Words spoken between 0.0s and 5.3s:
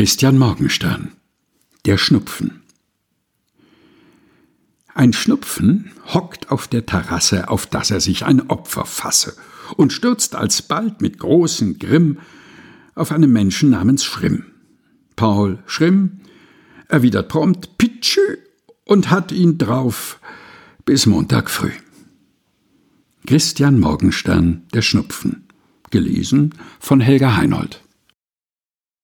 Christian Morgenstern. Der Schnupfen. Ein